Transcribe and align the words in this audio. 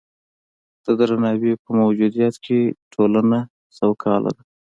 د 0.85 0.87
درناوي 0.99 1.53
په 1.63 1.69
موجودیت 1.79 2.35
کې 2.45 2.59
ټولنه 2.93 3.39
سوکاله 3.77 4.31
ده. 4.35 4.43